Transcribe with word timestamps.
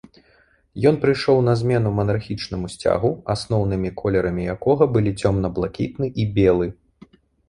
Ён 0.89 0.95
прыйшоў 1.01 1.41
на 1.47 1.53
змену 1.59 1.89
манархічнаму 1.99 2.69
сцягу, 2.75 3.11
асноўнымі 3.33 3.91
колерамі 3.99 4.47
якога 4.55 4.83
былі 4.97 5.11
цёмна-блакітны 5.21 6.05
і 6.25 6.27
белы. 6.39 6.67